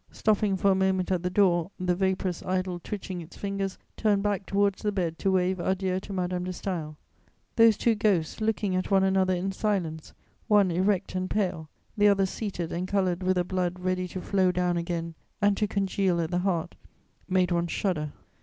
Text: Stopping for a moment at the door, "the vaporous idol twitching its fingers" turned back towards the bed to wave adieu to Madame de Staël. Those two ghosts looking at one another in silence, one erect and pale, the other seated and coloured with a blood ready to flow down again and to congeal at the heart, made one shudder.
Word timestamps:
Stopping 0.11 0.57
for 0.57 0.71
a 0.71 0.73
moment 0.73 1.11
at 1.11 1.21
the 1.21 1.29
door, 1.29 1.69
"the 1.79 1.93
vaporous 1.95 2.41
idol 2.43 2.79
twitching 2.79 3.21
its 3.21 3.37
fingers" 3.37 3.77
turned 3.95 4.23
back 4.23 4.47
towards 4.47 4.81
the 4.81 4.91
bed 4.91 5.19
to 5.19 5.29
wave 5.31 5.59
adieu 5.59 5.99
to 5.99 6.11
Madame 6.11 6.43
de 6.43 6.49
Staël. 6.49 6.95
Those 7.55 7.77
two 7.77 7.93
ghosts 7.93 8.41
looking 8.41 8.75
at 8.75 8.89
one 8.89 9.03
another 9.03 9.35
in 9.35 9.51
silence, 9.51 10.15
one 10.47 10.71
erect 10.71 11.13
and 11.13 11.29
pale, 11.29 11.69
the 11.95 12.07
other 12.07 12.25
seated 12.25 12.71
and 12.71 12.87
coloured 12.87 13.21
with 13.21 13.37
a 13.37 13.43
blood 13.43 13.79
ready 13.79 14.07
to 14.07 14.21
flow 14.21 14.51
down 14.51 14.75
again 14.75 15.13
and 15.39 15.55
to 15.57 15.67
congeal 15.67 16.19
at 16.19 16.31
the 16.31 16.39
heart, 16.39 16.73
made 17.29 17.51
one 17.51 17.67
shudder. 17.67 18.11